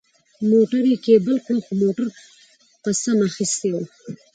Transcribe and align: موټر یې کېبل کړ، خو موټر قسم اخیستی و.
موټر 0.49 0.83
یې 0.91 0.97
کېبل 1.05 1.35
کړ، 1.45 1.55
خو 1.65 1.73
موټر 1.81 2.07
قسم 2.85 3.17
اخیستی 3.29 3.69
و. 3.73 3.75